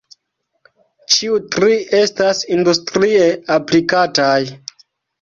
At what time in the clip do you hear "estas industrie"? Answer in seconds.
1.99-3.31